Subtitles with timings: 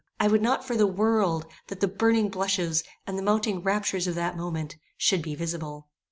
[0.19, 4.15] I would not for the world, that the burning blushes, and the mounting raptures of
[4.15, 5.89] that moment, should be visible.